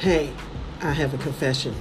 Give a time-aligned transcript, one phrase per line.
[0.00, 0.32] Hey,
[0.80, 1.74] I have a confession.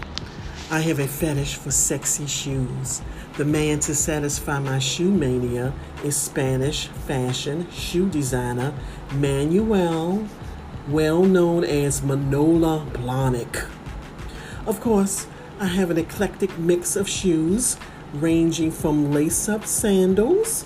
[0.71, 3.03] I have a fetish for sexy shoes.
[3.37, 5.71] The man to satisfy my shoe mania
[6.03, 8.73] is Spanish fashion shoe designer
[9.13, 10.27] Manuel,
[10.87, 13.69] well known as Manolo Blahnik.
[14.65, 15.27] Of course,
[15.59, 17.77] I have an eclectic mix of shoes
[18.13, 20.65] ranging from lace up sandals,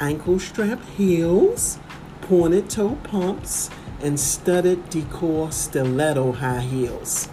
[0.00, 1.78] ankle strap heels,
[2.20, 3.70] pointed toe pumps,
[4.02, 7.28] and studded decor stiletto high heels.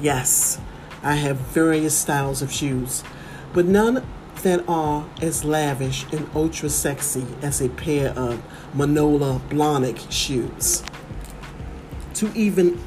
[0.00, 0.60] Yes,
[1.02, 3.04] I have various styles of shoes,
[3.52, 4.04] but none
[4.42, 8.42] that are as lavish and ultra sexy as a pair of
[8.74, 10.82] Manolo Blahnik shoes.
[12.14, 12.80] To even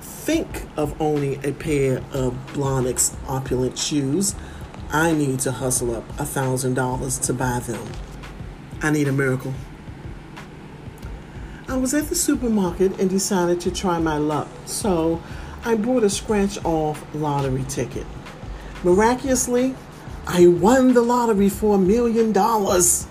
[0.00, 4.34] think of owning a pair of Blahnik's opulent shoes,
[4.90, 7.86] I need to hustle up a thousand dollars to buy them.
[8.82, 9.54] I need a miracle.
[11.72, 15.22] I was at the supermarket and decided to try my luck, so
[15.64, 18.06] I bought a scratch off lottery ticket.
[18.84, 19.74] Miraculously,
[20.26, 23.06] I won the lottery for a million dollars.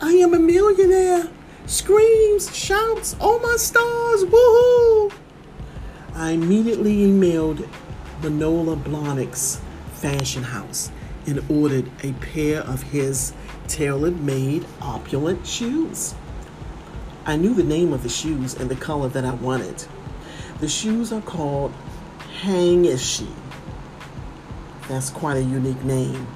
[0.00, 1.28] I am a millionaire.
[1.66, 5.12] Screams, shouts, oh my stars, woohoo!
[6.14, 7.68] I immediately emailed
[8.22, 9.60] Manolo Blahnik's
[9.94, 10.92] fashion house
[11.26, 13.32] and ordered a pair of his
[13.66, 16.14] tailor made opulent shoes.
[17.28, 19.84] I knew the name of the shoes and the color that I wanted.
[20.60, 21.72] The shoes are called
[22.40, 23.28] Hangisi.
[24.88, 26.28] That's quite a unique name.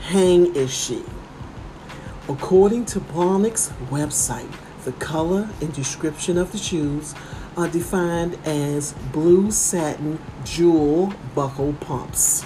[0.00, 1.04] Hangisi.
[2.28, 7.16] According to Blahnik's website, the color and description of the shoes
[7.56, 12.44] are defined as blue satin jewel buckle pumps.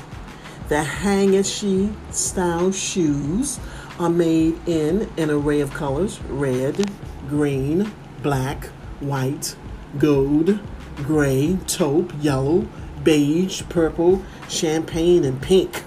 [0.70, 3.61] The Hangisi style shoes
[4.03, 6.91] are made in an array of colors red,
[7.28, 8.67] green, black,
[8.98, 9.55] white,
[9.97, 10.58] gold,
[10.97, 12.67] gray, taupe, yellow,
[13.05, 15.85] beige, purple, champagne, and pink.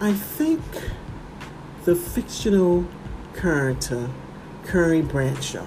[0.00, 0.60] I think
[1.84, 2.88] the fictional
[3.36, 4.10] character
[4.66, 5.66] Carrie Bradshaw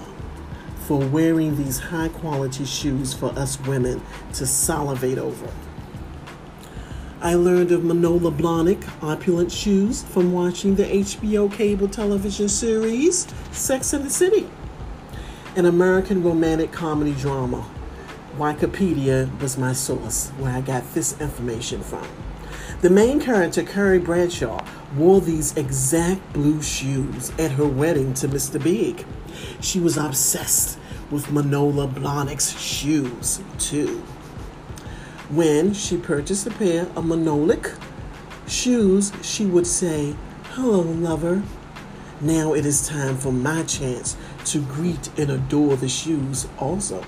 [0.84, 4.02] for wearing these high quality shoes for us women
[4.34, 5.50] to salivate over.
[7.22, 13.92] I learned of Manolo Blahnik opulent shoes from watching the HBO cable television series Sex
[13.92, 14.48] and the City
[15.56, 17.68] an American romantic comedy drama.
[18.38, 22.06] Wikipedia was my source where I got this information from.
[22.80, 24.64] The main character, Carrie Bradshaw,
[24.96, 28.62] wore these exact blue shoes at her wedding to Mr.
[28.62, 29.04] Big.
[29.60, 30.78] She was obsessed
[31.10, 34.02] with Manolo Blahnik's shoes, too.
[35.30, 37.78] When she purchased a pair of Manolic
[38.48, 40.16] shoes, she would say,
[40.54, 41.44] Hello, lover.
[42.20, 47.04] Now it is time for my chance to greet and adore the shoes also,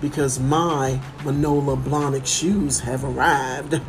[0.00, 3.80] because my Manolo Blahnik shoes have arrived.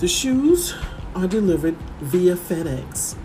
[0.00, 0.74] The shoes
[1.14, 3.16] are delivered via FedEx.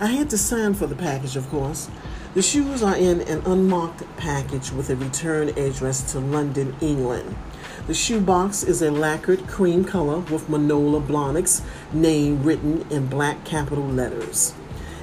[0.00, 1.88] I had to sign for the package, of course.
[2.34, 7.36] The shoes are in an unmarked package with a return address to London, England.
[7.88, 11.62] The shoebox is a lacquered cream color with Manolo Blahnik's
[11.92, 14.54] name written in black capital letters.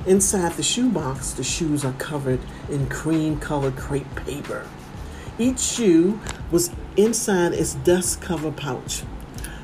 [0.05, 2.39] Inside the shoebox, the shoes are covered
[2.69, 4.65] in cream colored crepe paper.
[5.37, 9.03] Each shoe was inside its dust cover pouch.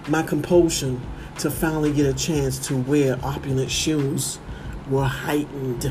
[0.09, 1.01] My compulsion
[1.39, 4.39] to finally get a chance to wear opulent shoes
[4.89, 5.85] were heightened.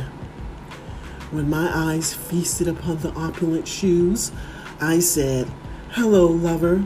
[1.31, 4.31] When my eyes feasted upon the opulent shoes,
[4.79, 5.51] I said,
[5.93, 6.85] Hello, lover.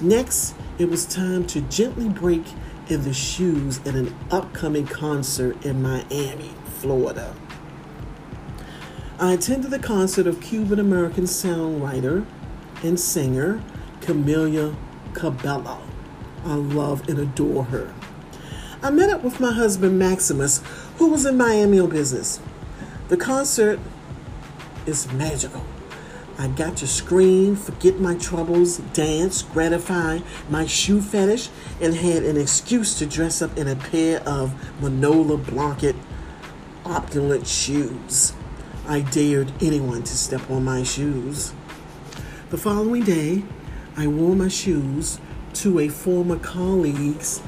[0.00, 2.44] Next, it was time to gently break
[2.88, 6.54] in the shoes at an upcoming concert in Miami.
[6.76, 7.34] Florida.
[9.18, 12.26] I attended the concert of Cuban American songwriter
[12.82, 13.62] and singer
[14.00, 14.76] Camila
[15.14, 15.80] Cabello.
[16.44, 17.94] I love and adore her.
[18.82, 20.62] I met up with my husband Maximus,
[20.98, 22.40] who was in Miami on business.
[23.08, 23.80] The concert
[24.84, 25.64] is magical.
[26.38, 31.48] I got to scream, forget my troubles, dance, gratify my shoe fetish,
[31.80, 34.52] and had an excuse to dress up in a pair of
[34.82, 35.96] Manolo Blahnik
[36.84, 38.34] opulent shoes.
[38.86, 41.54] I dared anyone to step on my shoes.
[42.50, 43.42] The following day,
[43.96, 45.18] I wore my shoes
[45.54, 47.42] to a former colleague's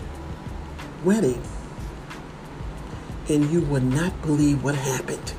[1.05, 1.43] wedding.
[3.29, 5.31] And you would not believe what happened.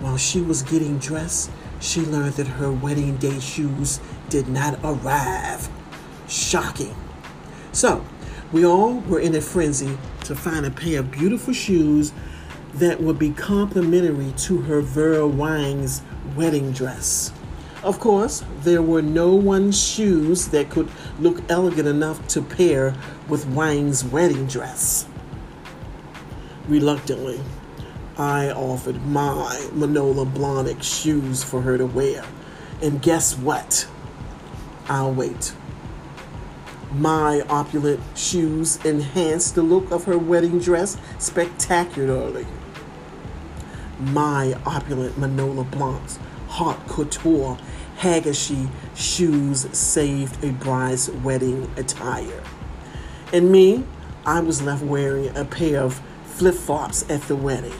[0.00, 1.50] While she was getting dressed,
[1.80, 5.68] she learned that her wedding day shoes did not arrive.
[6.28, 6.94] Shocking.
[7.72, 8.04] So,
[8.52, 12.12] we all were in a frenzy to find a pair of beautiful shoes
[12.74, 16.02] that would be complimentary to her Vera Wang's
[16.36, 17.32] wedding dress.
[17.82, 22.94] Of course, there were no one's shoes that could look elegant enough to pair
[23.28, 25.06] with Wang's wedding dress.
[26.68, 27.40] Reluctantly,
[28.20, 32.22] I offered my Manolo Blahnik shoes for her to wear.
[32.82, 33.88] And guess what?
[34.90, 35.54] I'll wait.
[36.92, 42.46] My opulent shoes enhanced the look of her wedding dress spectacularly.
[43.98, 46.18] My opulent Manolo Blahnik's
[46.48, 47.56] haute couture
[47.96, 52.42] Haggerty shoes saved a bride's wedding attire.
[53.32, 53.84] And me,
[54.26, 57.72] I was left wearing a pair of flip flops at the wedding.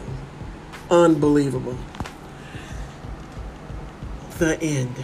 [0.90, 1.76] Unbelievable.
[4.38, 4.94] The end.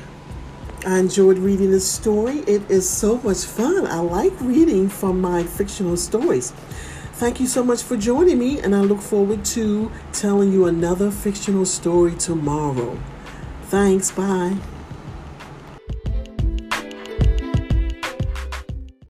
[0.84, 2.38] I enjoyed reading this story.
[2.40, 3.86] It is so much fun.
[3.86, 6.52] I like reading from my fictional stories.
[7.14, 11.10] Thank you so much for joining me, and I look forward to telling you another
[11.10, 12.98] fictional story tomorrow.
[13.64, 14.10] Thanks.
[14.10, 14.56] Bye.